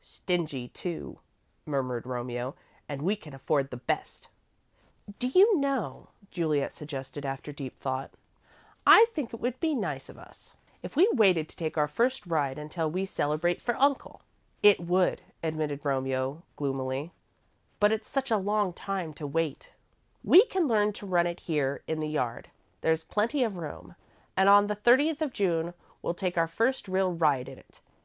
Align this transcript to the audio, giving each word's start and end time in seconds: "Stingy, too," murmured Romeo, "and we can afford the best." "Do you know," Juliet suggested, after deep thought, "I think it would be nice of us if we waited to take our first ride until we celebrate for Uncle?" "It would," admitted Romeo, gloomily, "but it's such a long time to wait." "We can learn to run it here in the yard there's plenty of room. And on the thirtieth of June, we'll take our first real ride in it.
"Stingy, 0.00 0.68
too," 0.68 1.18
murmured 1.66 2.06
Romeo, 2.06 2.54
"and 2.88 3.02
we 3.02 3.16
can 3.16 3.34
afford 3.34 3.68
the 3.72 3.76
best." 3.78 4.28
"Do 5.18 5.26
you 5.26 5.58
know," 5.58 6.10
Juliet 6.30 6.72
suggested, 6.72 7.26
after 7.26 7.50
deep 7.50 7.80
thought, 7.80 8.12
"I 8.86 9.06
think 9.12 9.34
it 9.34 9.40
would 9.40 9.58
be 9.58 9.74
nice 9.74 10.08
of 10.08 10.16
us 10.16 10.54
if 10.84 10.94
we 10.94 11.08
waited 11.12 11.48
to 11.48 11.56
take 11.56 11.76
our 11.76 11.88
first 11.88 12.26
ride 12.28 12.60
until 12.60 12.88
we 12.88 13.06
celebrate 13.06 13.60
for 13.60 13.74
Uncle?" 13.74 14.22
"It 14.62 14.78
would," 14.78 15.20
admitted 15.42 15.80
Romeo, 15.84 16.44
gloomily, 16.54 17.10
"but 17.80 17.90
it's 17.90 18.08
such 18.08 18.30
a 18.30 18.36
long 18.36 18.72
time 18.72 19.12
to 19.14 19.26
wait." 19.26 19.72
"We 20.22 20.44
can 20.46 20.68
learn 20.68 20.92
to 20.92 21.06
run 21.06 21.26
it 21.26 21.40
here 21.40 21.82
in 21.88 21.98
the 21.98 22.06
yard 22.08 22.52
there's 22.82 23.02
plenty 23.02 23.42
of 23.42 23.56
room. 23.56 23.96
And 24.36 24.48
on 24.48 24.68
the 24.68 24.76
thirtieth 24.76 25.20
of 25.20 25.32
June, 25.32 25.74
we'll 26.02 26.14
take 26.14 26.38
our 26.38 26.46
first 26.46 26.86
real 26.86 27.12
ride 27.12 27.48
in 27.48 27.58
it. 27.58 27.80